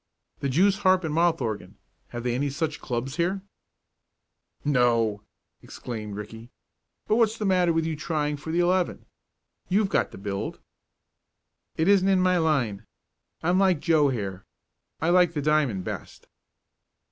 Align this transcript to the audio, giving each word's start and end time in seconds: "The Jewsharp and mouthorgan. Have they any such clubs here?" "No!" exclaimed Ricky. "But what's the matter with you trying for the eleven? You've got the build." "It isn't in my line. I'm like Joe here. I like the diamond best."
"The 0.39 0.49
Jewsharp 0.49 1.03
and 1.03 1.13
mouthorgan. 1.13 1.75
Have 2.07 2.23
they 2.23 2.33
any 2.33 2.49
such 2.49 2.81
clubs 2.81 3.17
here?" 3.17 3.43
"No!" 4.65 5.21
exclaimed 5.61 6.15
Ricky. 6.15 6.49
"But 7.05 7.17
what's 7.17 7.37
the 7.37 7.45
matter 7.45 7.71
with 7.71 7.85
you 7.85 7.95
trying 7.95 8.37
for 8.37 8.51
the 8.51 8.61
eleven? 8.61 9.05
You've 9.69 9.89
got 9.89 10.09
the 10.09 10.17
build." 10.17 10.59
"It 11.77 11.87
isn't 11.87 12.07
in 12.07 12.19
my 12.19 12.39
line. 12.39 12.87
I'm 13.43 13.59
like 13.59 13.79
Joe 13.79 14.09
here. 14.09 14.43
I 14.99 15.11
like 15.11 15.33
the 15.35 15.39
diamond 15.41 15.83
best." 15.83 16.25